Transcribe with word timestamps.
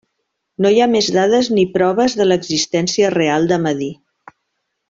No 0.65 0.71
hi 0.75 0.79
ha 0.81 0.87
més 0.93 1.09
dades 1.17 1.51
ni 1.57 1.67
proves 1.75 2.17
de 2.23 2.29
l'existència 2.29 3.15
real 3.19 3.49
de 3.53 3.63
Medir. 3.67 3.95